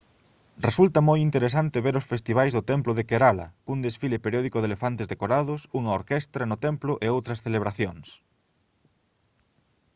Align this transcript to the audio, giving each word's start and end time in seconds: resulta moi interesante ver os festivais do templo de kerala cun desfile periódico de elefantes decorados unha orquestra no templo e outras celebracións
resulta 0.67 0.99
moi 1.09 1.19
interesante 1.27 1.83
ver 1.85 1.95
os 2.01 2.09
festivais 2.11 2.51
do 2.53 2.65
templo 2.71 2.91
de 2.95 3.03
kerala 3.11 3.47
cun 3.65 3.79
desfile 3.85 4.23
periódico 4.25 4.57
de 4.59 4.67
elefantes 4.71 5.09
decorados 5.13 5.61
unha 5.79 5.95
orquestra 5.99 6.43
no 6.47 6.57
templo 6.65 6.93
e 7.05 7.07
outras 7.15 7.41
celebracións 7.45 8.07